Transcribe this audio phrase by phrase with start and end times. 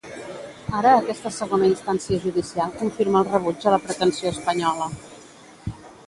[0.77, 4.89] Ara aquesta segona instància judicial confirma el rebuig a la pretensió espanyola.